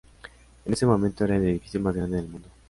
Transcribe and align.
En 0.65 0.73
ese 0.73 0.87
momento 0.87 1.25
era 1.25 1.35
el 1.35 1.43
edificio 1.43 1.79
más 1.79 1.95
grande 1.95 2.17
del 2.17 2.27
mundo. 2.27 2.49